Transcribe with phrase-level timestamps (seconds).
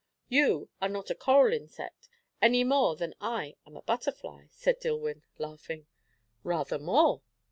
[0.29, 2.09] "You are not a coral insect
[2.41, 5.85] any more than I am a butterfly," said Dillwyn, laughing.
[6.43, 7.21] "Rather more."